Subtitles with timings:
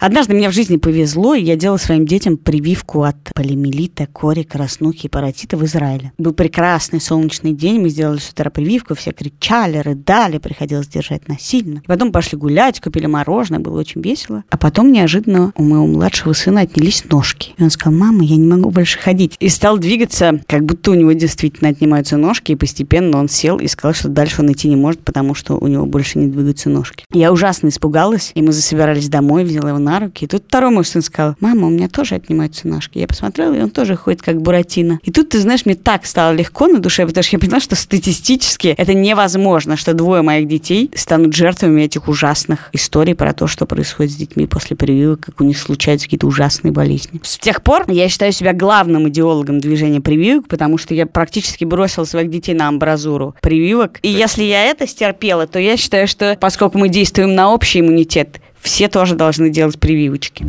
[0.00, 5.06] Однажды мне в жизни повезло, и я делала своим детям прививку от полимелита, кори, краснухи
[5.06, 6.12] и паротита в Израиле.
[6.18, 11.78] Был прекрасный солнечный день, мы сделали с утра прививку, все кричали, рыдали, приходилось держать насильно.
[11.78, 14.44] И потом пошли гулять, купили мороженое, было очень весело.
[14.50, 17.54] А потом неожиданно у моего младшего сына отнялись ножки.
[17.58, 19.34] И он сказал, мама, я не могу больше ходить.
[19.40, 23.66] И стал двигаться, как будто у него действительно отнимаются ножки, и постепенно он сел и
[23.66, 27.04] сказал, что дальше он идти не может, потому что у него больше не двигаются ножки.
[27.12, 30.24] Я ужасно испугалась, и мы засобирались домой, взяла его на руки.
[30.26, 32.98] И тут второй мой сын сказал, мама, у меня тоже отнимаются ножки.
[32.98, 35.00] Я посмотрела, и он тоже ходит как Буратино.
[35.02, 37.74] И тут, ты знаешь, мне так стало легко на душе, потому что я поняла, что
[37.74, 43.64] статистически это невозможно, что двое моих детей станут жертвами этих ужасных историй про то, что
[43.66, 47.20] происходит с детьми после прививок, как у них случаются какие-то ужасные болезни.
[47.22, 52.04] С тех пор я считаю себя главным идеологом движения прививок, потому что я практически бросила
[52.04, 54.00] своих детей на амбразуру прививок.
[54.02, 58.40] И если я это стерпела, то я считаю, что поскольку мы действуем на общий иммунитет,
[58.60, 60.46] все тоже должны делать прививочки.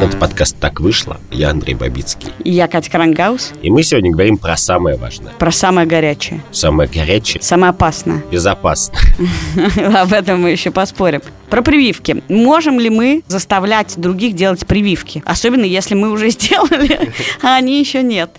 [0.00, 1.16] Это подкаст «Так вышло».
[1.32, 2.28] Я Андрей Бабицкий.
[2.44, 3.52] И я Катя Крангаус.
[3.62, 5.32] И мы сегодня говорим про самое важное.
[5.32, 6.40] Про самое горячее.
[6.52, 7.42] Самое горячее.
[7.42, 8.22] Самое опасное.
[8.30, 8.96] Безопасно.
[10.00, 11.20] Об этом мы еще поспорим.
[11.50, 12.22] Про прививки.
[12.28, 15.20] Можем ли мы заставлять других делать прививки?
[15.26, 18.30] Особенно если мы уже сделали, а они еще нет.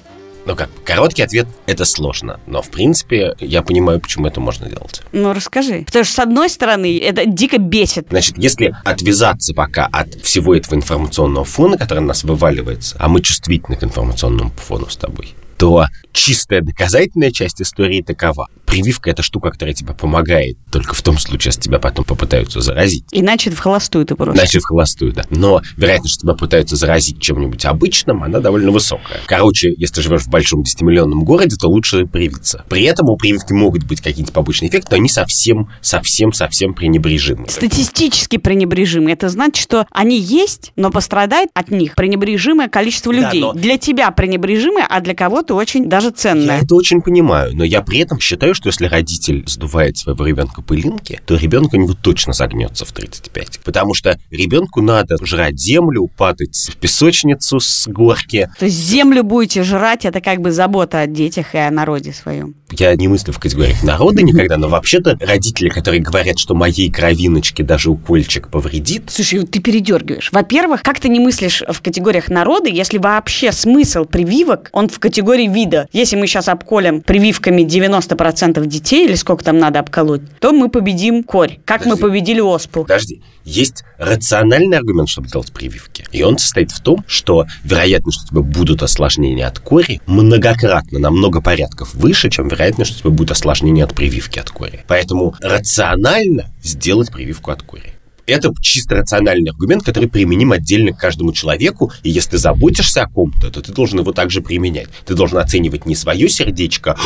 [0.50, 2.40] Ну как, короткий ответ– это сложно.
[2.48, 5.04] Но, в принципе, я понимаю, почему это можно делать.
[5.12, 5.84] Ну, расскажи.
[5.86, 8.08] Потому что, с одной стороны, это дико бесит.
[8.10, 13.22] Значит, если отвязаться пока от всего этого информационного фона, который на нас вываливается, а мы
[13.22, 18.48] чувствительны к информационному фону с тобой, то чистая доказательная часть истории такова.
[18.66, 23.04] Прививка– это штука, которая тебе помогает только в том случае, если тебя потом попытаются заразить.
[23.12, 24.40] Иначе в холостую ты просто.
[24.40, 25.26] Иначе в холостую, да.
[25.30, 29.20] Но вероятность, что тебя пытаются заразить чем-нибудь обычным, она довольно высокая.
[29.26, 32.64] Короче, если ты живешь в большом 10-миллионном городе, то лучше привиться.
[32.70, 37.50] При этом у прививки могут быть какие-то побочные эффекты, но они совсем, совсем, совсем пренебрежимы.
[37.50, 39.12] Статистически пренебрежимы.
[39.12, 43.42] Это значит, что они есть, но пострадает от них пренебрежимое количество людей.
[43.42, 43.54] Да, но...
[43.54, 46.58] Для тебя пренебрежимое, а для кого-то очень даже ценное.
[46.58, 50.62] Я это очень понимаю, но я при этом считаю, что если родитель сдувает своего ребенка
[50.62, 53.62] пылинки, то ребенок у него точно загнется в 35.
[53.64, 58.50] Потому что ребенку надо жрать землю, падать в песочницу с горки.
[58.60, 62.56] То есть землю будете жрать, это как бы забота о детях и о народе своем.
[62.72, 67.64] Я не мыслю в категориях народа никогда, но вообще-то родители, которые говорят, что моей кровиночке
[67.64, 69.04] даже укольчик повредит.
[69.08, 70.32] Слушай, ты передергиваешь.
[70.32, 75.39] Во-первых, как ты не мыслишь в категориях народа, если вообще смысл прививок, он в категории
[75.48, 75.88] вида.
[75.92, 81.24] Если мы сейчас обколем прививками 90% детей, или сколько там надо обколоть, то мы победим
[81.24, 81.60] корь.
[81.66, 81.90] Как Подожди.
[81.90, 82.82] мы победили оспу.
[82.84, 83.22] Подожди.
[83.44, 86.06] Есть рациональный аргумент, чтобы делать прививки.
[86.12, 91.00] И он состоит в том, что вероятность, что у тебя будут осложнения от кори, многократно,
[91.00, 94.84] на много порядков выше, чем вероятность, что у тебя будет осложнение от прививки от кори.
[94.88, 97.99] Поэтому рационально сделать прививку от кори.
[98.30, 101.92] Это чисто рациональный аргумент, который применим отдельно к каждому человеку.
[102.04, 104.88] И если ты заботишься о ком-то, то ты должен его также применять.
[105.06, 106.98] Ты должен оценивать не свое сердечко,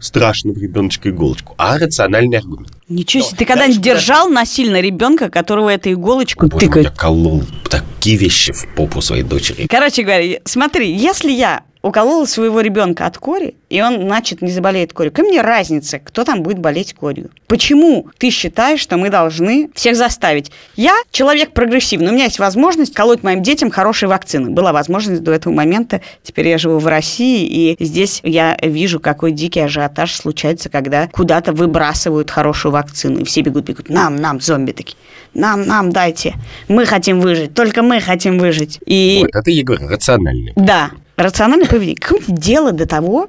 [0.00, 2.72] страшного ребеночка иголочку, а рациональный аргумент.
[2.88, 6.86] Ничего себе, ты когда-нибудь держал насильно ребенка, которого эта иголочку тыкает?
[6.86, 9.66] Я колол такие вещи в попу своей дочери.
[9.68, 14.94] Короче говоря, смотри, если я уколола своего ребенка от кори, и он, значит, не заболеет
[14.94, 15.12] корью.
[15.12, 17.30] Какая мне разница, кто там будет болеть корью?
[17.46, 20.50] Почему ты считаешь, что мы должны всех заставить?
[20.76, 24.48] Я человек прогрессивный, у меня есть возможность колоть моим детям хорошие вакцины.
[24.50, 29.32] Была возможность до этого момента, теперь я живу в России, и здесь я вижу, какой
[29.32, 34.72] дикий ажиотаж случается, когда куда-то выбрасывают хорошую вакцину, и все бегут, бегут, нам, нам, зомби
[34.72, 34.96] такие,
[35.34, 36.34] нам, нам дайте,
[36.66, 38.80] мы хотим выжить, только мы хотим выжить.
[38.86, 39.18] И...
[39.20, 40.54] Вот, это, Егор, рациональный.
[40.56, 41.96] Да, рациональное поведение.
[41.96, 43.28] Какое дело до того,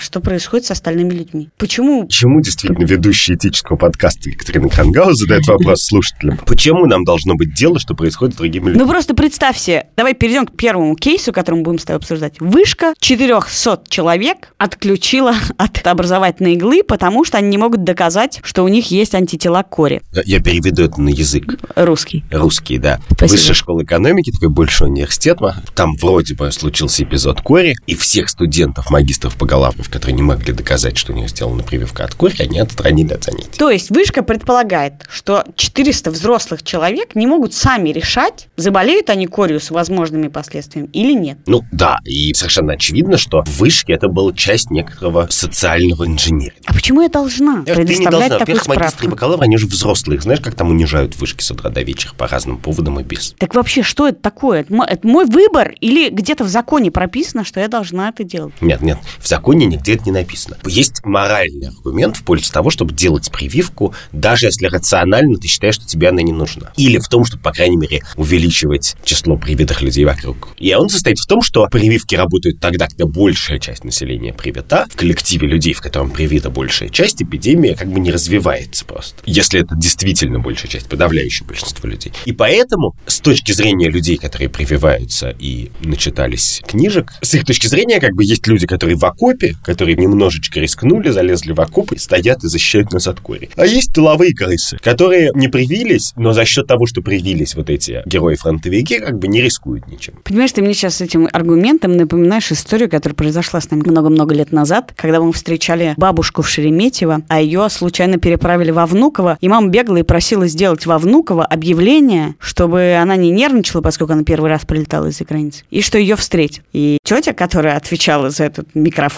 [0.00, 1.50] что происходит с остальными людьми.
[1.58, 2.06] Почему?
[2.06, 6.38] Почему действительно ведущий этического подкаста Екатерина Крангаус задает вопрос слушателям?
[6.46, 8.82] Почему нам должно быть дело, что происходит с другими людьми?
[8.82, 12.40] Ну просто представь себе, давай перейдем к первому кейсу, который мы будем с тобой обсуждать.
[12.40, 18.68] Вышка 400 человек отключила от образовательной иглы, потому что они не могут доказать, что у
[18.68, 20.00] них есть антитела к коре.
[20.24, 21.58] Я переведу это на язык.
[21.74, 22.24] Русский.
[22.30, 22.98] Русский, да.
[23.10, 23.32] Спасибо.
[23.32, 25.38] Высшая школа экономики, такой большой университет.
[25.74, 30.22] Там вроде бы случился эпизод кори, и всех студентов, магистров по голове бакалавров, которые не
[30.22, 33.58] могли доказать, что у них сделана прививка от кори, они отстранили от занятий.
[33.58, 39.60] То есть вышка предполагает, что 400 взрослых человек не могут сами решать, заболеют они корью
[39.60, 41.38] с возможными последствиями или нет.
[41.46, 46.56] Ну да, и совершенно очевидно, что в вышке это была часть некоторого социального инженеринга.
[46.66, 48.38] А почему я должна Ты предоставлять не должна.
[48.38, 50.20] такую Во-первых, магистры и бакалавры, они же взрослые.
[50.20, 53.34] Знаешь, как там унижают вышки с утра до вечера по разным поводам и без.
[53.38, 54.66] Так вообще, что это такое?
[54.68, 58.54] Это мой выбор или где-то в законе прописано, что я должна это делать?
[58.60, 58.98] Нет, нет.
[59.18, 60.58] В законе законе нигде это не написано.
[60.66, 65.86] Есть моральный аргумент в пользу того, чтобы делать прививку, даже если рационально ты считаешь, что
[65.86, 66.72] тебе она не нужна.
[66.76, 70.48] Или в том, чтобы, по крайней мере, увеличивать число привитых людей вокруг.
[70.58, 74.86] И он состоит в том, что прививки работают тогда, когда большая часть населения привита.
[74.90, 79.22] В коллективе людей, в котором привита большая часть, эпидемия как бы не развивается просто.
[79.26, 82.12] Если это действительно большая часть, подавляющее большинство людей.
[82.24, 88.00] И поэтому, с точки зрения людей, которые прививаются и начитались книжек, с их точки зрения,
[88.00, 92.44] как бы есть люди, которые в окопе, которые немножечко рискнули, залезли в окоп и стоят
[92.44, 93.50] и защищают нас от кори.
[93.56, 98.02] А есть тыловые крысы, которые не привились, но за счет того, что привились вот эти
[98.06, 100.14] герои-фронтовики, как бы не рискуют ничем.
[100.24, 104.92] Понимаешь, ты мне сейчас этим аргументом напоминаешь историю, которая произошла с нами много-много лет назад,
[104.96, 109.98] когда мы встречали бабушку в Шереметьево, а ее случайно переправили во Внуково, и мама бегала
[109.98, 115.06] и просила сделать во Внуково объявление, чтобы она не нервничала, поскольку она первый раз прилетала
[115.08, 116.64] из-за границы, и что ее встретят.
[116.72, 118.74] И тетя, которая отвечала за этот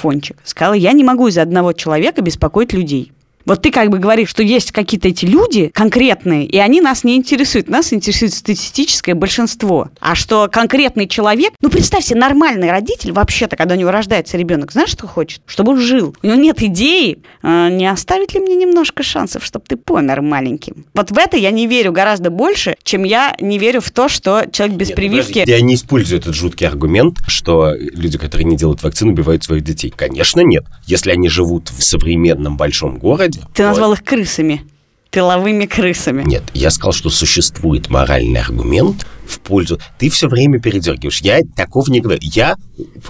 [0.09, 3.13] микрофончик, сказала, я не могу из-за одного человека беспокоить людей.
[3.49, 7.17] Вот ты как бы говоришь, что есть какие-то эти люди конкретные, и они нас не
[7.17, 7.71] интересуют.
[7.71, 9.89] Нас интересует статистическое большинство.
[10.01, 11.55] А что конкретный человек...
[11.63, 15.41] Ну, представь себе, нормальный родитель вообще-то, когда у него рождается ребенок, знаешь, что хочет?
[15.47, 16.15] Чтобы он жил.
[16.23, 20.85] У него нет идеи, э, не оставить ли мне немножко шансов, чтобы ты помер маленьким.
[20.93, 24.45] Вот в это я не верю гораздо больше, чем я не верю в то, что
[24.53, 25.45] человек без нет, ну, прививки...
[25.47, 29.91] Я не использую этот жуткий аргумент, что люди, которые не делают вакцину, убивают своих детей.
[29.97, 30.67] Конечно, нет.
[30.85, 34.65] Если они живут в современном большом городе, ты назвал их крысами.
[35.11, 36.23] Тыловыми крысами.
[36.25, 39.79] Нет, я сказал, что существует моральный аргумент в пользу.
[39.99, 41.21] Ты все время передергиваешь.
[41.21, 42.21] Я такого не говорю.
[42.23, 42.57] Я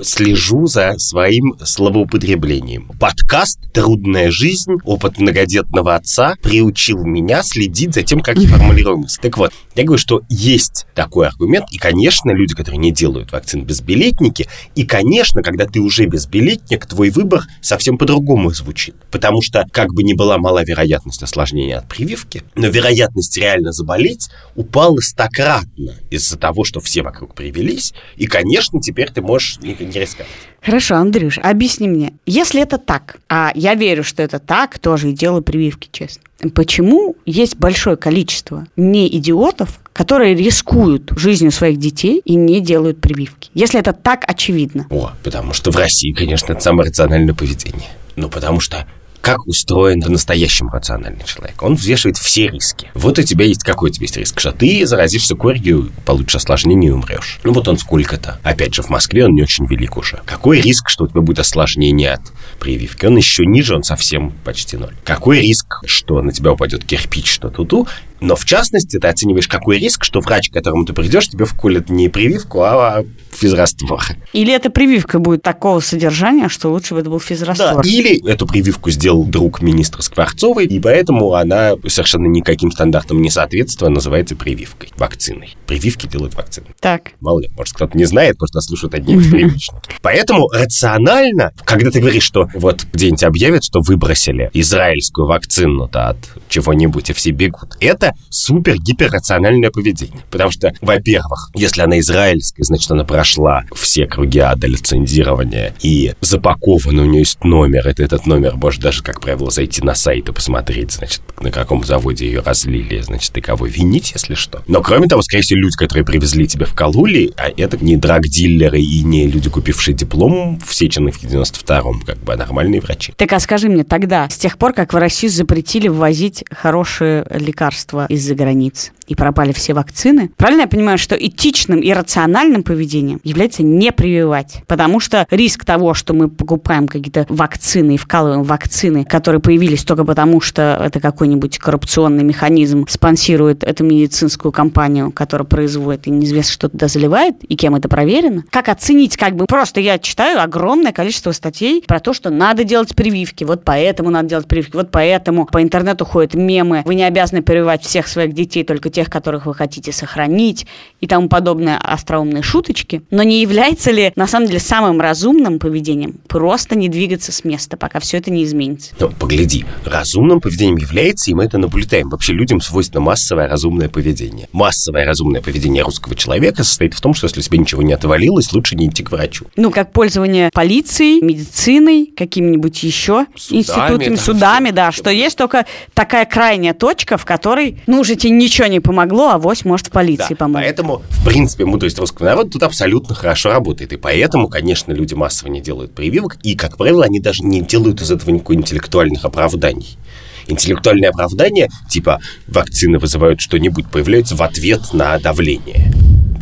[0.03, 2.91] слежу за своим словоупотреблением.
[2.99, 4.75] Подкаст «Трудная жизнь.
[4.85, 9.21] Опыт многодетного отца» приучил меня следить за тем, как я формулирую мысль.
[9.21, 13.65] Так вот, я говорю, что есть такой аргумент, и, конечно, люди, которые не делают вакцин
[13.65, 18.97] безбилетники, и, конечно, когда ты уже безбилетник, твой выбор совсем по-другому звучит.
[19.11, 24.29] Потому что, как бы ни была мала вероятность осложнения от прививки, но вероятность реально заболеть
[24.57, 30.01] упала стократно из-за того, что все вокруг привелись, и, конечно, теперь ты можешь не, не
[30.01, 30.31] рисковать.
[30.63, 35.13] Хорошо, Андрюш, объясни мне, если это так, а я верю, что это так, тоже и
[35.13, 36.23] делаю прививки, честно,
[36.55, 43.51] почему есть большое количество не идиотов, которые рискуют жизнью своих детей и не делают прививки,
[43.55, 44.87] если это так очевидно?
[44.91, 47.89] О, потому что в России, конечно, это самое рациональное поведение.
[48.17, 48.87] Ну, потому что
[49.29, 51.63] как устроен по-настоящему рациональный человек.
[51.63, 52.91] Он взвешивает все риски.
[52.95, 56.91] Вот у тебя есть какой у тебя есть риск, что ты заразишься корью, получишь осложнение
[56.91, 57.39] и умрешь.
[57.45, 58.41] Ну вот он сколько-то.
[58.43, 60.21] Опять же, в Москве он не очень велик уже.
[60.25, 62.23] Какой риск, что у тебя будет осложнение от
[62.59, 63.05] прививки?
[63.05, 64.95] Он еще ниже, он совсем почти ноль.
[65.05, 67.87] Какой риск, что на тебя упадет кирпич, что туту?
[68.21, 71.89] Но в частности, ты оцениваешь, какой риск, что врач, к которому ты придешь, тебе вколет
[71.89, 74.01] не прививку, а физраствор.
[74.33, 77.83] Или эта прививка будет такого содержания, что лучше бы это был физраствор.
[77.83, 83.31] Да, или эту прививку сделал друг министра Скворцовой, и поэтому она совершенно никаким стандартам не
[83.31, 85.57] соответствует, называется прививкой, вакциной.
[85.67, 86.67] Прививки делают вакцины.
[86.81, 87.13] Так.
[87.21, 89.29] Мало ли, может, кто-то не знает, может, нас слушают одни из.
[90.03, 96.17] Поэтому рационально, когда ты говоришь, что вот где-нибудь объявят, что выбросили израильскую вакцину-то от
[96.49, 100.25] чего-нибудь, и все бегут, это супер-гиперрациональное поведение.
[100.31, 107.03] Потому что, во-первых, если она израильская, значит, она прошла все круги ада лицензирования и запакована,
[107.03, 110.33] у нее есть номер, это этот номер может даже, как правило, зайти на сайт и
[110.33, 114.63] посмотреть, значит, на каком заводе ее разлили, значит, и кого винить, если что.
[114.67, 118.81] Но, кроме того, скорее всего, люди, которые привезли тебя в Калули, а это не драг-дилеры
[118.81, 123.13] и не люди, купившие диплом в Сеченовке в 92-м, как бы, а нормальные врачи.
[123.17, 127.98] Так, а скажи мне, тогда, с тех пор, как в Россию запретили ввозить хорошие лекарства
[128.07, 133.63] из-за границ, и пропали все вакцины, правильно я понимаю, что этичным и рациональным поведением является
[133.63, 134.63] не прививать?
[134.67, 140.05] Потому что риск того, что мы покупаем какие-то вакцины и вкалываем вакцины, которые появились только
[140.05, 146.69] потому, что это какой-нибудь коррупционный механизм спонсирует эту медицинскую компанию, которая производит, и неизвестно, что
[146.69, 148.45] туда заливает, и кем это проверено.
[148.51, 152.95] Как оценить, как бы, просто я читаю огромное количество статей про то, что надо делать
[152.95, 157.43] прививки, вот поэтому надо делать прививки, вот поэтому по интернету ходят мемы, вы не обязаны
[157.43, 160.67] прививать всех своих детей, только тех, которых вы хотите сохранить
[161.01, 163.03] и тому подобное остроумные шуточки.
[163.13, 167.77] Но не является ли на самом деле самым разумным поведением просто не двигаться с места,
[167.77, 168.97] пока все это не изменится?
[168.99, 172.09] Ну, погляди, разумным поведением является, и мы это наблюдаем.
[172.09, 174.49] Вообще людям свойственно массовое разумное поведение.
[174.51, 178.53] Массовое разумное поведение русского человека состоит в том, что если у тебя ничего не отвалилось,
[178.53, 179.47] лучше не идти к врачу.
[179.55, 185.67] Ну, как пользование полицией, медициной, какими-нибудь еще судами, институтами, да, судами, да, что есть только
[185.95, 189.91] такая крайняя точка, в которой, ну, уже тебе ничего не помогло, а вось может в
[189.91, 190.63] полиции Да, помочь.
[190.63, 193.93] поэтому, в принципе, мудрость русского народа тут абсолютно хорошо работает.
[193.93, 196.39] И поэтому, конечно, люди массово не делают прививок.
[196.43, 199.99] И, как правило, они даже не делают из этого никакой интеллектуальных оправданий.
[200.47, 205.93] Интеллектуальные оправдания, типа вакцины вызывают что-нибудь, появляются в ответ на давление.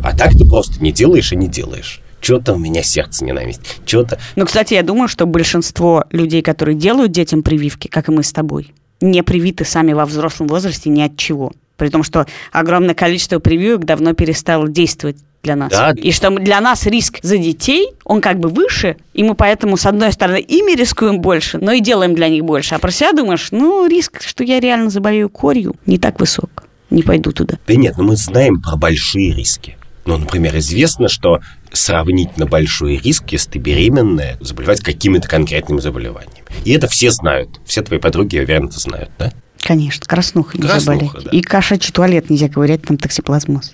[0.01, 1.99] А так ты просто не делаешь и не делаешь.
[2.21, 3.59] Что-то у меня сердце ненависть.
[3.85, 4.19] Что-то...
[4.37, 8.31] Ну, кстати, я думаю, что большинство людей, которые делают детям прививки, как и мы с
[8.31, 11.51] тобой, не привиты сами во взрослом возрасте ни от чего.
[11.77, 15.71] При том, что огромное количество прививок давно перестало действовать для нас.
[15.71, 15.91] Да.
[15.91, 19.85] И что для нас риск за детей, он как бы выше, и мы поэтому, с
[19.85, 22.75] одной стороны, ими рискуем больше, но и делаем для них больше.
[22.75, 26.63] А про себя думаешь, ну, риск, что я реально заболею корью, не так высок.
[26.89, 27.57] Не пойду туда.
[27.67, 29.77] Да нет, но мы знаем про большие риски.
[30.05, 31.41] Ну, например, известно, что
[31.73, 36.45] сравнительно большой риск, если ты беременная, заболевать какими-то конкретными заболеваниями.
[36.63, 37.59] И это все знают.
[37.65, 39.33] Все твои подруги, я уверен, это знают, да?
[39.61, 41.25] Конечно, краснуха нельзя Краснуха, болеть.
[41.25, 41.31] да.
[41.31, 43.73] И кошачий туалет нельзя ковырять, там токсиплазмоз.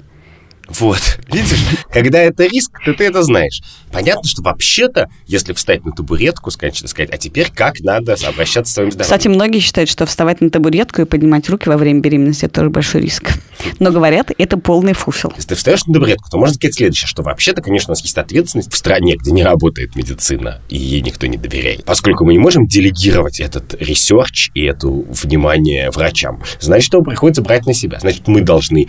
[0.69, 1.59] Вот, видишь,
[1.91, 3.61] когда это риск, то ты это знаешь.
[3.91, 8.75] Понятно, что вообще-то, если встать на табуретку, сказать, сказать, а теперь как надо обращаться с
[8.75, 9.03] своим здоровьем?
[9.03, 12.69] Кстати, многие считают, что вставать на табуретку и поднимать руки во время беременности– это тоже
[12.69, 13.33] большой риск.
[13.79, 15.33] Но говорят, это полный фуфел.
[15.35, 18.17] Если ты встаешь на табуретку, то можно сказать следующее, что вообще-то, конечно, у нас есть
[18.17, 21.83] ответственность в стране, где не работает медицина, и ей никто не доверяет.
[21.83, 27.65] Поскольку мы не можем делегировать этот research и это внимание врачам, значит, его приходится брать
[27.65, 27.99] на себя.
[27.99, 28.87] Значит, мы должны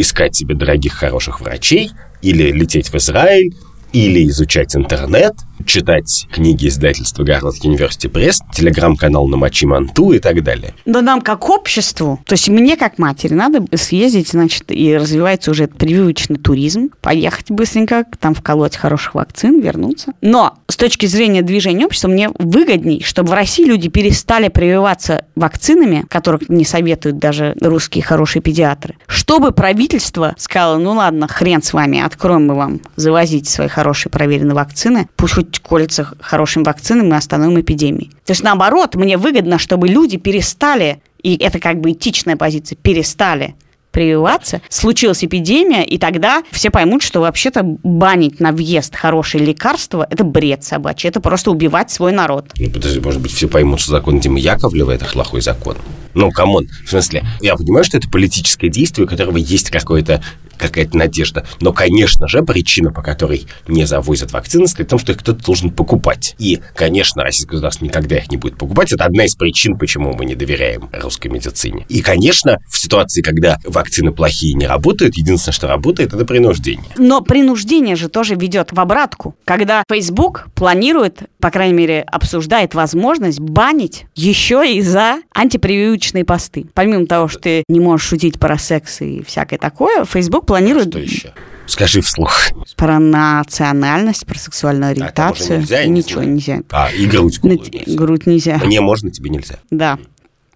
[0.00, 1.90] искать себе дорогих, хороших врачей,
[2.22, 3.54] или лететь в Израиль,
[3.92, 5.34] или изучать интернет,
[5.66, 10.74] читать книги издательства Гарвард University Press, телеграм-канал на Мачи Манту и так далее.
[10.84, 15.66] Но нам как обществу, то есть мне как матери надо съездить, значит, и развивается уже
[15.66, 20.12] прививочный туризм, поехать быстренько, там вколоть хороших вакцин, вернуться.
[20.20, 26.04] Но с точки зрения движения общества мне выгодней, чтобы в России люди перестали прививаться вакцинами,
[26.08, 32.00] которых не советуют даже русские хорошие педиатры, чтобы правительство сказало, ну ладно, хрен с вами,
[32.00, 37.60] откроем мы вам, завозите свои хорошие проверенные вакцины, пусть хоть колется хорошими вакцинами, мы остановим
[37.60, 38.10] эпидемии.
[38.24, 43.56] То есть наоборот, мне выгодно, чтобы люди перестали, и это как бы этичная позиция, перестали
[43.90, 50.24] прививаться, случилась эпидемия, и тогда все поймут, что вообще-то банить на въезд хорошие лекарства– это
[50.24, 52.52] бред собачий, это просто убивать свой народ.
[52.56, 55.76] Ну, подожди, может быть, все поймут, что закон Димы Яковлева– это плохой закон.
[56.14, 60.22] Ну, come on, в смысле, я понимаю, что это политическое действие, у которого есть какое-то
[60.60, 61.46] какая-то надежда.
[61.60, 65.42] Но, конечно же, причина, по которой не завозят вакцины, стоит в том, что их кто-то
[65.42, 66.34] должен покупать.
[66.38, 68.92] И, конечно, российское государство никогда их не будет покупать.
[68.92, 71.86] Это одна из причин, почему мы не доверяем русской медицине.
[71.88, 76.84] И, конечно, в ситуации, когда вакцины плохие не работают, единственное, что работает, это принуждение.
[76.98, 79.34] Но принуждение же тоже ведет в обратку.
[79.46, 86.66] Когда Facebook планирует, по крайней мере, обсуждает возможность банить еще и за антипрививочные посты.
[86.74, 90.98] Помимо того, что ты не можешь шутить про секс и всякое такое, Facebook планирует Что
[90.98, 91.32] еще?
[91.66, 92.32] Скажи вслух.
[92.76, 95.60] про национальность, про сексуальную А, ориентацию.
[95.60, 96.34] нельзя, я не Ничего знаю.
[96.34, 96.60] нельзя.
[96.70, 97.94] А, и грудь На- нельзя.
[97.96, 98.60] грудь нельзя.
[98.64, 99.58] Мне можно, тебе нельзя.
[99.70, 99.98] Да.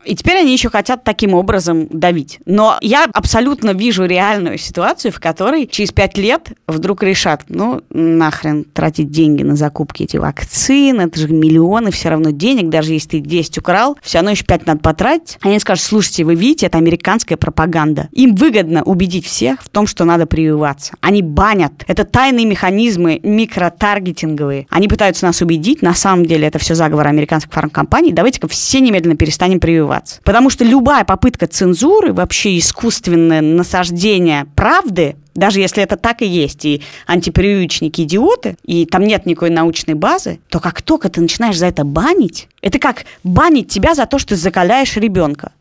[0.05, 2.39] И теперь они еще хотят таким образом давить.
[2.47, 8.65] Но я абсолютно вижу реальную ситуацию, в которой через пять лет вдруг решат, ну, нахрен
[8.65, 13.21] тратить деньги на закупки этих вакцин, это же миллионы все равно денег, даже если ты
[13.21, 15.39] 10 украл, все равно еще 5 надо потратить.
[15.43, 18.09] Они скажут, слушайте, вы видите, это американская пропаганда.
[18.13, 20.95] Им выгодно убедить всех в том, что надо прививаться.
[21.01, 21.73] Они банят.
[21.87, 24.67] Это тайные механизмы микротаргетинговые.
[24.71, 29.17] Они пытаются нас убедить, на самом деле это все заговор американских фармкомпаний, давайте-ка все немедленно
[29.17, 29.94] перестанем прививаться.
[30.25, 36.65] Потому что любая попытка цензуры, вообще искусственное насаждение правды, даже если это так и есть,
[36.65, 41.67] и антипрививочники идиоты, и там нет никакой научной базы, то как только ты начинаешь за
[41.67, 45.53] это банить, это как банить тебя за то, что ты закаляешь ребенка.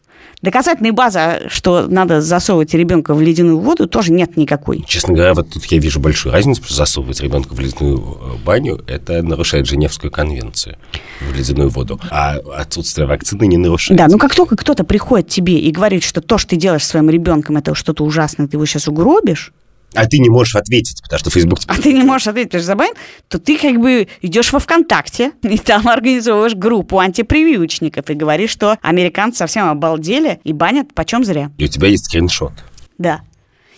[0.44, 4.84] Доказательной базы, что надо засовывать ребенка в ледяную воду, тоже нет никакой.
[4.86, 8.46] Честно говоря, вот тут я вижу большую разницу, потому что засовывать ребенка в ледяную э,
[8.46, 10.76] баню– это нарушает Женевскую конвенцию
[11.22, 11.98] в ледяную воду.
[12.12, 13.98] А отсутствие вакцины не нарушает.
[13.98, 16.86] Да, ну как только кто-то приходит к тебе и говорит, что то, что ты делаешь
[16.86, 19.54] своим ребенком, это что-то ужасное, ты его сейчас угробишь,
[19.96, 21.60] А ты не можешь ответить, потому что Facebook...
[21.68, 22.94] а ты не можешь ответить, потому что забанен,
[23.28, 28.78] то ты как бы идешь во ВКонтакте и там организовываешь группу антипрививочников и говоришь, что
[28.82, 31.52] американцы совсем обалдели и банят почем зря.
[31.58, 32.54] И у тебя есть скриншот.
[32.98, 33.22] Да.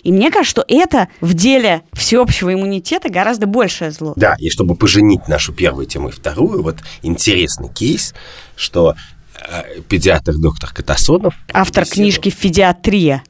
[0.03, 4.13] И мне кажется, что это в деле всеобщего иммунитета гораздо большее зло.
[4.15, 8.13] Да, и чтобы поженить нашу первую тему и вторую, вот интересный кейс,
[8.55, 8.93] что
[9.49, 11.33] э, педиатр доктор Катасонов...
[11.51, 13.23] Автор книжки «Федиатрия».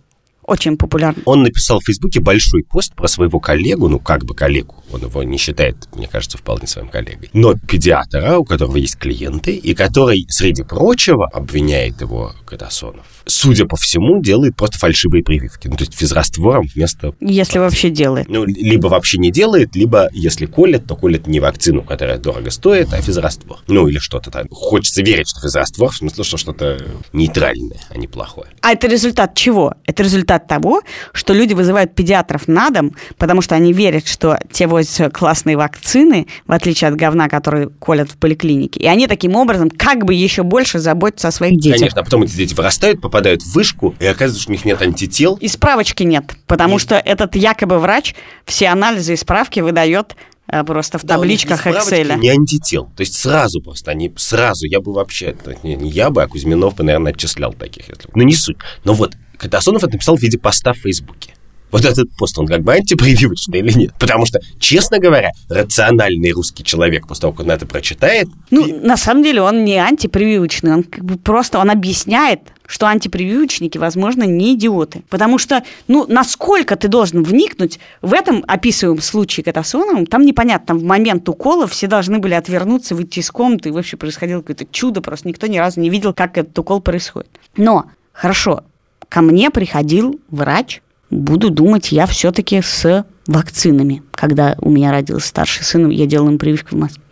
[0.48, 1.22] Очень популярно.
[1.26, 5.24] Он написал в Фейсбуке большой пост про своего коллегу, ну, как бы коллегу, он его
[5.24, 10.26] не считает, мне кажется, вполне своим коллегой, но педиатра, у которого есть клиенты, и который,
[10.30, 13.06] среди прочего, обвиняет его Катасонов.
[13.26, 15.68] Судя по всему, делает просто фальшивые прививки.
[15.68, 17.14] Ну, то есть физраствором вместо...
[17.20, 18.30] Если вообще делает.
[18.30, 22.94] Ну, либо вообще не делает, либо, если колет, то колет не вакцину, которая дорого стоит,
[22.94, 23.58] а физраствор.
[23.68, 24.48] Ну, или что-то там.
[24.52, 26.78] Хочется верить, что физраствор, в смысле, что что-то
[27.14, 28.48] нейтральное, а не плохое.
[28.62, 29.74] А это результат чего?
[29.86, 34.68] Это результат того, что люди вызывают педиатров на дом, потому что они верят, что те
[34.68, 38.80] возят классные вакцины, в отличие от говна, которые колят в поликлинике.
[38.80, 41.80] И они таким образом как бы еще больше заботятся о своих детях.
[41.80, 44.82] Конечно, а потом эти дети вырастают, попадают в вышку, и оказывается, что у них нет
[44.82, 45.36] антител.
[45.36, 46.82] И справочки нет, потому нет.
[46.82, 48.16] что этот якобы врач
[48.46, 50.16] все анализы и справки выдает
[50.48, 52.18] э, просто в да, табличках Excel.
[52.18, 52.92] Не антител.
[52.96, 56.76] То есть сразу просто, они сразу, я бы вообще, не, не я бы, а Кузьминов
[56.76, 57.90] бы, наверное, отчислял таких.
[57.90, 58.10] Если...
[58.14, 58.58] Ну, не суть.
[58.84, 61.36] Но вот, Катасонов это написал в виде поста в Фейсбуке
[61.76, 63.94] вот этот пост, он как бы антипрививочный или нет?
[64.00, 68.30] Потому что, честно говоря, рациональный русский человек после того, как он это прочитает...
[68.50, 68.72] Ну, и...
[68.72, 74.24] на самом деле он не антипрививочный, он как бы просто, он объясняет, что антипрививочники, возможно,
[74.24, 75.04] не идиоты.
[75.10, 80.80] Потому что, ну, насколько ты должен вникнуть в этом описываемом случае катасоновом, там непонятно, там
[80.80, 85.02] в момент укола все должны были отвернуться, выйти из комнаты, и вообще происходило какое-то чудо,
[85.02, 87.30] просто никто ни разу не видел, как этот укол происходит.
[87.58, 88.64] Но, хорошо,
[89.10, 94.04] ко мне приходил врач, буду думать я все-таки с вакцинами.
[94.12, 97.04] Когда у меня родился старший сын, я делала им прививку в Москве.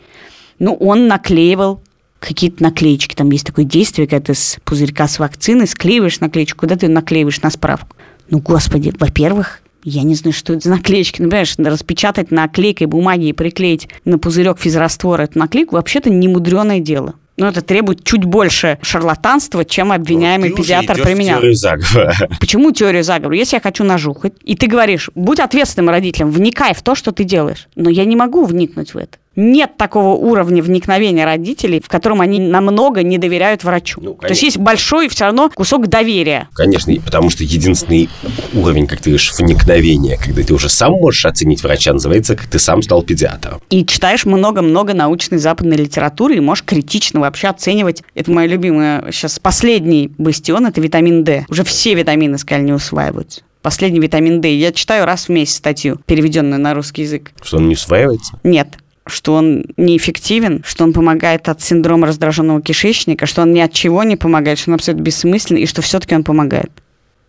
[0.59, 1.81] Ну, он наклеивал
[2.19, 3.15] какие-то наклеечки.
[3.15, 7.41] Там есть такое действие, когда ты с пузырька с вакциной склеиваешь наклеечку, куда ты наклеиваешь
[7.41, 7.95] на справку.
[8.29, 11.21] Ну, господи, во-первых, я не знаю, что это за наклеечки.
[11.21, 16.79] Ну, понимаешь, распечатать наклейкой бумаги и приклеить на пузырек физраствора эту наклейку вообще-то не мудреное
[16.79, 17.15] дело.
[17.37, 21.39] Но это требует чуть больше шарлатанства, чем обвиняемый ну, педиатр применял.
[21.39, 22.13] теорию заговора.
[22.39, 23.35] Почему теорию заговора?
[23.35, 27.23] Если я хочу нажухать, и ты говоришь, будь ответственным родителем, вникай в то, что ты
[27.23, 27.67] делаешь.
[27.75, 32.39] Но я не могу вникнуть в это нет такого уровня вникновения родителей, в котором они
[32.39, 33.99] намного не доверяют врачу.
[34.01, 36.49] Ну, То есть есть большой все равно кусок доверия.
[36.53, 38.09] Конечно, потому что единственный
[38.53, 42.59] уровень, как ты говоришь, вникновения, когда ты уже сам можешь оценить врача, называется, как ты
[42.59, 43.61] сам стал педиатром.
[43.69, 48.03] И читаешь много-много научной западной литературы и можешь критично вообще оценивать.
[48.15, 51.45] Это мое любимое сейчас последний бастион, это витамин D.
[51.49, 54.53] Уже все витамины, сказали, не усваиваются последний витамин D.
[54.57, 57.31] Я читаю раз в месяц статью, переведенную на русский язык.
[57.41, 58.37] Что он не усваивается?
[58.43, 63.73] Нет что он неэффективен, что он помогает от синдрома раздраженного кишечника, что он ни от
[63.73, 66.71] чего не помогает, что он абсолютно бессмысленный, и что все-таки он помогает.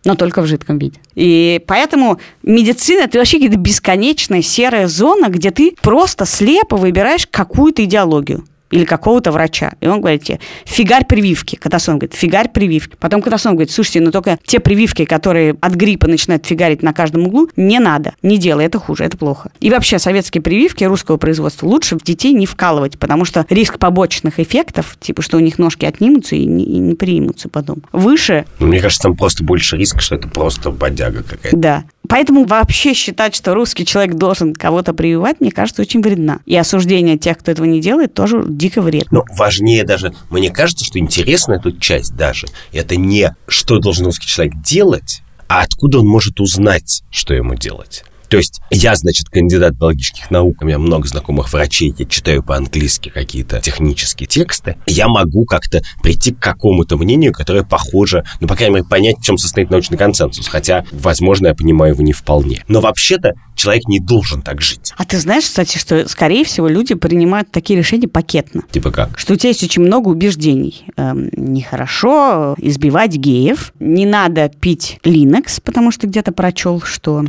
[0.05, 0.99] Но только в жидком виде.
[1.15, 7.83] И поэтому медицина– это вообще какая-то бесконечная серая зона, где ты просто слепо выбираешь какую-то
[7.83, 9.73] идеологию или какого-то врача.
[9.81, 11.55] И он говорит тебе, фигарь прививки.
[11.55, 12.95] Катасон говорит, фигарь прививки.
[12.99, 17.27] Потом Катасон говорит, слушайте, но только те прививки, которые от гриппа начинают фигарить на каждом
[17.27, 19.51] углу, не надо, не делай, это хуже, это плохо.
[19.59, 24.39] И вообще советские прививки русского производства лучше в детей не вкалывать, потому что риск побочных
[24.39, 28.45] эффектов, типа, что у них ножки отнимутся и не, и не примутся потом, выше.
[28.59, 31.57] Ну, мне кажется, там просто больше риск, что это просто бодяга какая-то.
[31.57, 31.83] Да.
[32.15, 36.39] Поэтому вообще считать, что русский человек должен кого-то прививать, мне кажется, очень вредно.
[36.45, 39.09] И осуждение тех, кто этого не делает, тоже дико вредно.
[39.11, 44.27] Но важнее даже, мне кажется, что интересная тут часть даже, это не что должен русский
[44.27, 48.05] человек делать, а откуда он может узнать, что ему делать.
[48.35, 53.09] То есть я, значит, кандидат биологических наук, у меня много знакомых врачей, я читаю по-английски
[53.09, 58.75] какие-то технические тексты, я могу как-то прийти к какому-то мнению, которое похоже, ну, по крайней
[58.75, 62.63] мере, понять, в чем состоит научный консенсус, хотя, возможно, я понимаю его не вполне.
[62.67, 64.93] Но вообще-то человек не должен так жить.
[64.97, 68.63] А ты знаешь, кстати, что, скорее всего, люди принимают такие решения пакетно.
[68.69, 69.17] Типа как?
[69.17, 70.85] Что у тебя есть очень много убеждений.
[70.97, 77.23] Эм, нехорошо избивать геев, не надо пить Linux, потому что где-то прочел, что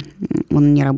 [0.51, 0.96] он не работает.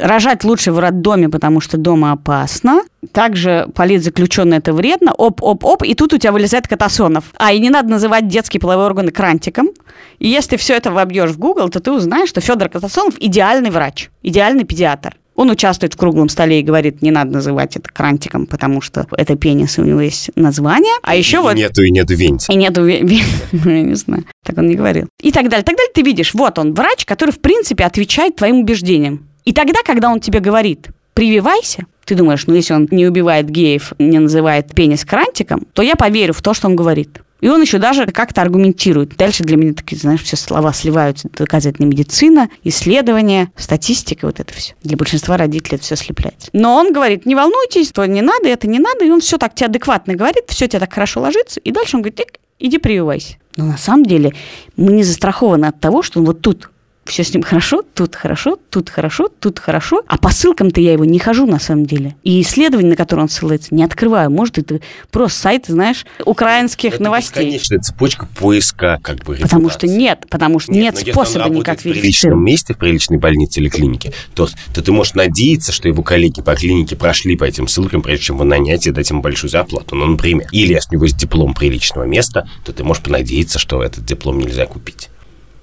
[0.00, 2.82] Рожать лучше в роддоме, потому что дома опасно.
[3.12, 5.12] Также политзаключенный это вредно.
[5.12, 7.24] Оп-оп-оп, и тут у тебя вылезает Катасонов.
[7.36, 9.70] А, и не надо называть детские половые органы крантиком.
[10.18, 14.10] И если все это вобьешь в Google, то ты узнаешь, что Федор Катасонов идеальный врач,
[14.22, 15.16] идеальный педиатр.
[15.34, 19.36] Он участвует в круглом столе и говорит, не надо называть это крантиком, потому что это
[19.36, 20.94] пенис, и у него есть название.
[21.02, 21.54] А еще и вот...
[21.56, 22.52] Нету и нету венти.
[22.52, 23.22] И нету венти.
[23.52, 24.24] Я не знаю.
[24.44, 25.08] Так он не говорил.
[25.20, 25.64] И так далее.
[25.64, 29.28] Так далее ты видишь, вот он, врач, который, в принципе, отвечает твоим убеждениям.
[29.44, 33.92] И тогда, когда он тебе говорит, прививайся, ты думаешь, ну, если он не убивает геев,
[33.98, 37.20] не называет пенис крантиком, то я поверю в то, что он говорит.
[37.44, 39.18] И он еще даже как-то аргументирует.
[39.18, 41.28] Дальше для меня такие, знаешь, все слова сливаются.
[41.30, 44.72] Доказательная медицина, исследования, статистика, вот это все.
[44.82, 46.48] Для большинства родителей это все слепляется.
[46.54, 49.04] Но он говорит, не волнуйтесь, то не надо, это не надо.
[49.04, 51.60] И он все так тебе адекватно говорит, все тебе так хорошо ложится.
[51.60, 52.22] И дальше он говорит,
[52.58, 53.34] иди прививайся.
[53.58, 54.32] Но на самом деле
[54.78, 56.70] мы не застрахованы от того, что он вот тут
[57.04, 61.04] все с ним хорошо, тут хорошо, тут хорошо, тут хорошо, а по ссылкам-то я его
[61.04, 62.16] не хожу на самом деле.
[62.22, 64.30] И исследование, на которое он ссылается, не открываю.
[64.30, 67.44] Может, это просто сайт, знаешь, украинских Это новостей.
[67.46, 69.98] бесконечная цепочка поиска как бы Потому что репутации.
[69.98, 72.44] нет, потому что нет, он способа никак работает в приличном верифицировать.
[72.44, 76.54] месте, в приличной больнице или клинике, то, то ты можешь надеяться, что его коллеги по
[76.54, 79.94] клинике прошли по этим ссылкам, прежде чем его нанять и дать ему большую зарплату.
[79.94, 80.48] Ну, например.
[80.52, 84.38] Или если у него есть диплом приличного места, то ты можешь понадеяться, что этот диплом
[84.38, 85.08] нельзя купить.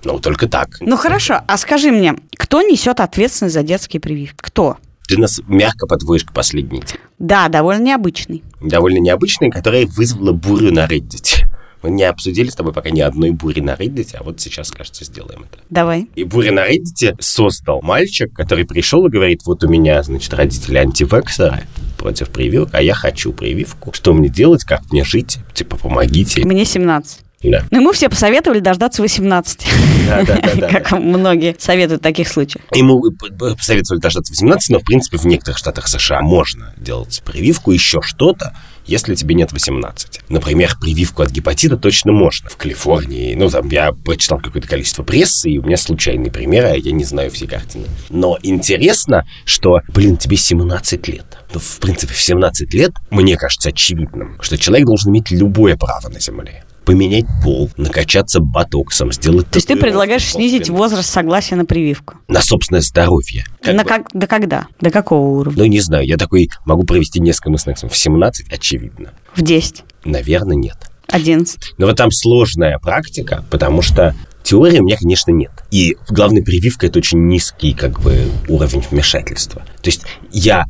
[0.04, 0.78] Ну, только так.
[0.80, 4.38] Ну хорошо, а скажи мне, кто несет ответственность за детские прививки?
[4.38, 4.78] Кто?
[5.08, 6.84] Ты нас мягко подводишь к последней.
[7.20, 8.44] Да, довольно необычный.
[8.62, 11.46] Довольно необычной, которая вызвала бурю на Reddit.
[11.84, 15.04] Мы не обсудили с тобой пока ни одной бури на Reddit, а вот сейчас, кажется,
[15.04, 15.64] сделаем это.
[15.70, 16.08] Давай.
[16.16, 20.78] И буря на Reddit создал мальчик, который пришел и говорит, вот у меня, значит, родители
[20.78, 21.64] антивексеры
[21.98, 23.94] против прививок, а я хочу прививку.
[23.94, 25.40] Что мне делать, как мне жить?
[25.54, 26.46] Типа, помогите.
[26.46, 27.20] Мне 17.
[27.44, 27.64] Да.
[27.72, 29.68] Ну и мы все посоветовали дождаться 18.
[30.08, 30.68] Да, да, да, да.
[30.82, 32.66] Как многие советуют в таких случаях.
[32.74, 33.02] Ему
[33.38, 38.56] посоветовали дождаться 18, но, в принципе, в некоторых штатах США можно делать прививку, еще что-то,
[38.86, 40.22] если тебе нет 18.
[40.30, 42.50] Например, прививку от гепатита точно можно.
[42.50, 46.76] В Калифорнии, ну, там, я прочитал какое-то количество прессы, и у меня случайные примеры, а
[46.76, 47.86] я не знаю все картины.
[48.10, 51.38] Но интересно, что, блин, тебе 17 лет.
[51.54, 56.10] Ну, в принципе, в 17 лет, мне кажется очевидным, что человек должен иметь любое право
[56.10, 56.64] на Земле.
[56.86, 59.48] Поменять пол, накачаться ботоксом, сделать...
[59.50, 62.16] То есть ты предлагаешь снизить возраст согласия на прививку?
[62.28, 63.46] На собственное здоровье.
[63.62, 63.90] Как На бы.
[63.90, 64.68] как, до когда?
[64.80, 65.64] До какого уровня?
[65.64, 67.76] Ну, не знаю, я такой могу провести несколько мыслей.
[67.76, 69.12] В 17, очевидно.
[69.36, 70.78] В 10, Наверное, нет.
[71.08, 71.74] 11.
[71.78, 75.52] Но вот там сложная практика, потому что теории у меня, конечно, нет.
[75.70, 79.62] И главная прививка– это очень низкий как бы уровень вмешательства.
[79.82, 80.66] То есть я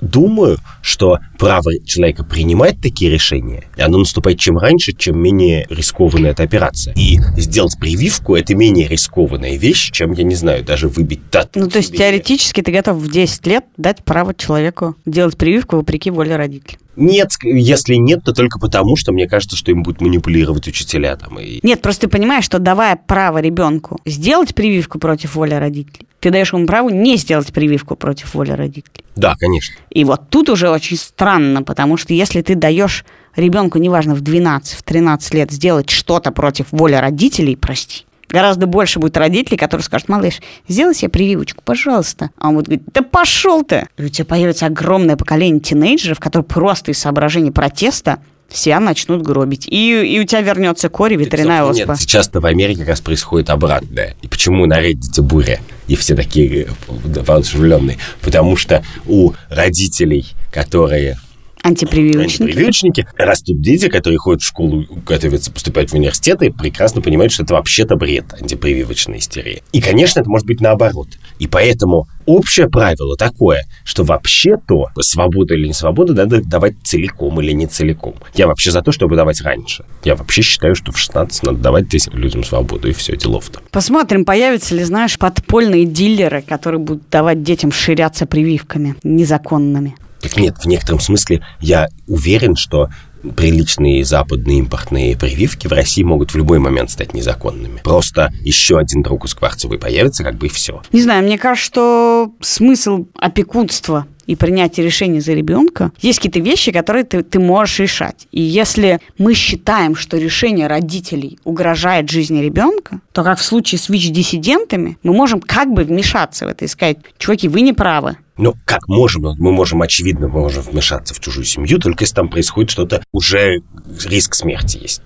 [0.00, 6.42] думаю, что право человека принимать такие решения, оно наступает чем раньше, чем менее рискованная эта
[6.42, 6.94] операция.
[6.94, 11.60] И сделать прививку– это менее рискованная вещь, чем, я не знаю, даже выбить тату.
[11.60, 16.10] Ну, то есть теоретически ты готов в 10 лет дать право человеку делать прививку вопреки
[16.10, 16.78] воле родителей.
[16.96, 21.38] Нет, если нет, то только потому, что мне кажется, что им будут манипулировать учителя там.
[21.38, 21.60] И...
[21.62, 26.52] Нет, просто ты понимаешь, что давая право ребенку сделать прививку против воли родителей, ты даешь
[26.52, 29.04] ему право не сделать прививку против воли родителей.
[29.16, 29.74] Да, конечно.
[29.90, 33.04] И вот тут уже очень странно, потому что если ты даешь
[33.36, 38.98] ребенку, неважно, в 12, в 13 лет сделать что-то против воли родителей, прости, гораздо больше
[38.98, 42.30] будет родителей, которые скажут, малыш, сделай себе прививочку, пожалуйста.
[42.38, 43.86] А он будет говорить, да пошел ты!
[43.98, 48.20] И у тебя появится огромное поколение тинейджеров, которые просто из соображений протеста
[48.52, 49.66] себя начнут гробить.
[49.68, 51.92] И, и у тебя вернется кори, ветряная Так, оспа.
[51.92, 54.16] Нет, сейчас-то в Америке как раз происходит обратное.
[54.22, 55.60] И почему на Reddit буря?
[55.86, 57.98] И все такие э, воодушевленные.
[58.22, 61.16] Потому что у родителей, которые
[61.62, 62.42] Антипрививочники.
[62.42, 67.42] антипрививочники, растут дети, которые ходят в школу, готовятся поступать в университеты, и прекрасно понимают, что
[67.42, 69.62] это вообще-то бред, антипрививочная истерия.
[69.72, 71.08] И, конечно, это может быть наоборот.
[71.38, 77.52] И поэтому общее правило такое, что вообще-то свободу или не свободу надо давать целиком или
[77.52, 78.14] не целиком.
[78.34, 79.84] Я вообще за то, чтобы давать раньше.
[80.04, 83.60] Я вообще считаю, что в 16 надо давать людям свободу, и все, делов-то.
[83.70, 89.96] Посмотрим, появятся ли, знаешь, подпольные дилеры, которые будут давать детям ширяться прививками незаконными.
[90.20, 92.88] Так нет, в некотором смысле я уверен, что
[93.36, 97.80] приличные западные импортные прививки в России могут в любой момент стать незаконными.
[97.82, 100.82] Просто еще один друг из Кварцевой появится, как бы и все.
[100.92, 106.70] Не знаю, мне кажется, что смысл опекунства и принятия решений за ребенка, есть какие-то вещи,
[106.70, 108.28] которые ты, ты можешь решать.
[108.30, 113.88] И если мы считаем, что решение родителей угрожает жизни ребенка, то как в случае с
[113.88, 118.18] ВИЧ-диссидентами, мы можем как бы вмешаться в это и сказать, чуваки, вы не правы.
[118.40, 119.22] Ну, как можем?
[119.22, 123.02] Ну, Мы можем, очевидно, мы можем вмешаться в чужую семью, только если там происходит что-то,
[123.12, 123.62] уже
[124.06, 125.02] риск смерти есть.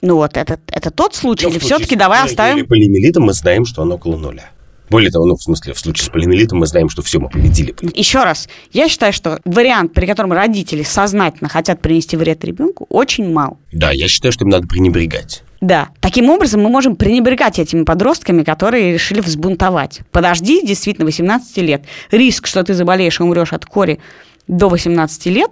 [0.00, 2.66] Ну вот, это, это тот случай, Но или в случае все-таки давай Или оставим...
[2.66, 4.50] полиомиелитом мы знаем, что оно около нуля.
[4.90, 7.74] Более того, ну, в смысле, в случае с полиомиелитом мы знаем, что все, мы победили.
[7.94, 13.32] Еще раз, я считаю, что вариант, при котором родители сознательно хотят принести вред ребенку, очень
[13.32, 13.58] мал.
[13.72, 15.42] Да, я считаю, что им надо пренебрегать.
[15.64, 15.88] Да.
[16.00, 20.00] Таким образом, мы можем пренебрегать этими подростками, которые решили взбунтовать.
[20.12, 21.84] Подожди, действительно, 18 лет.
[22.10, 23.98] Риск, что ты заболеешь и умрешь от кори
[24.46, 25.50] до 18 лет,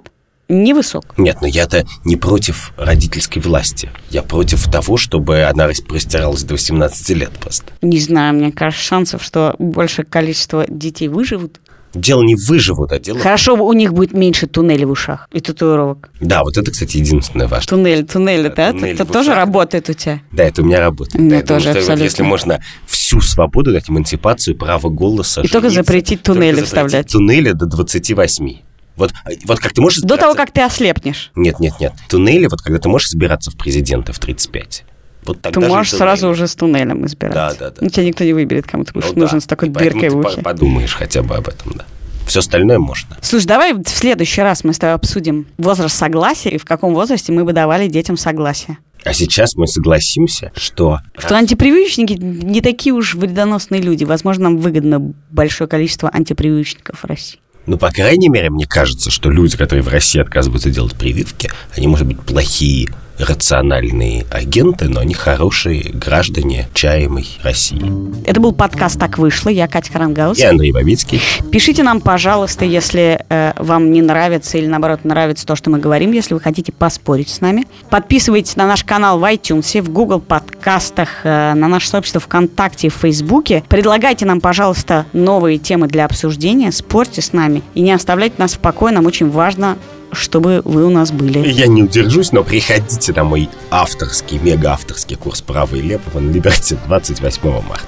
[0.51, 1.15] невысок.
[1.17, 3.89] Нет, но я-то не против родительской власти.
[4.11, 7.73] Я против того, чтобы она простиралась до 18 лет просто.
[7.81, 11.59] Не знаю, мне кажется, шансов, что большее количество детей выживут.
[11.95, 13.19] Дело не выживут, а дело...
[13.19, 16.11] Хорошо, у них будет меньше туннелей в ушах и татуировок.
[16.21, 17.69] Да, вот это, кстати, единственное важное.
[17.69, 18.73] Туннель, туннели, да?
[18.73, 19.37] туннели Это в тоже ушах.
[19.37, 20.21] работает у тебя?
[20.33, 21.23] Да, это у меня работает.
[21.23, 22.03] Ну, да, тоже думаю, вот абсолютно.
[22.05, 26.69] Если можно всю свободу дать, эмансипацию, право голоса, И только жениться, запретить только туннели запретить
[26.69, 27.09] вставлять.
[27.13, 28.57] Туннели до 28.
[28.97, 29.11] Вот,
[29.47, 31.31] вот как ты можешь До того, избираться- как ты ослепнешь.
[31.35, 31.93] Нет, нет, нет.
[32.09, 34.85] Туннели, вот когда ты можешь избираться в президенты в 35.
[35.25, 37.35] Вот Ты тогда же можешь сразу уже с туннелем избирать.
[37.35, 37.77] Да, да, да.
[37.81, 39.21] Ну, тебя никто не выберет, кому ты Ну будешь да.
[39.21, 40.37] нужен с такой И дыркой в ты ухе.
[40.39, 41.85] по- подумаешь хотя бы об этом, да.
[42.27, 43.17] Все остальное можно.
[43.21, 47.33] Слушай, давай в следующий раз мы с тобой обсудим возраст согласия и в каком возрасте
[47.33, 48.79] мы бы давали детям согласие.
[49.05, 51.01] А сейчас мы согласимся, что...
[51.19, 54.05] Что антипрививочники не такие уж вредоносные люди.
[54.05, 57.41] Возможно, нам выгодно большое количество антипрививочников в России.
[57.67, 61.87] Ну, по крайней мере, мне кажется, что люди, которые в России отказываются делать прививки, они,
[61.89, 62.89] может быть, плохие
[63.23, 67.83] рациональные агенты, но они хорошие граждане чаемой России.
[68.27, 69.49] Это был подкаст «Так вышло».
[69.49, 70.39] Я Катя Харангаус.
[70.39, 71.21] Я Андрей Бабицкий.
[71.51, 76.13] Пишите нам, пожалуйста, если э, вам не нравится или, наоборот, нравится то, что мы говорим,
[76.13, 77.67] если вы хотите поспорить с нами.
[77.91, 82.91] Подписывайтесь на наш канал в iTunes, в Google подкастах, э, на наше сообщество ВКонтакте и
[82.91, 83.63] в Фейсбуке.
[83.69, 88.59] Предлагайте нам, пожалуйста, новые темы для обсуждения, спорьте с нами и не оставляйте нас в
[88.59, 88.93] покое.
[88.93, 89.79] Нам очень важно,
[90.13, 91.47] чтобы вы у нас были.
[91.49, 96.77] Я не удержусь, но приходите на мой авторский, мега-авторский курс «Право и лево» на Либерте
[96.87, 97.87] 28 марта.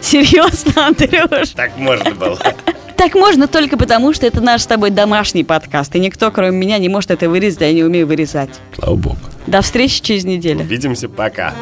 [0.00, 1.50] Серьезно, Андрюш?
[1.50, 2.38] Так можно было.
[2.96, 6.78] Так можно только потому, что это наш с тобой домашний подкаст, и никто, кроме меня,
[6.78, 8.50] не может это вырезать, я не умею вырезать.
[8.78, 9.18] Слава богу.
[9.48, 10.60] До встречи через неделю.
[10.60, 11.52] Увидимся, пока.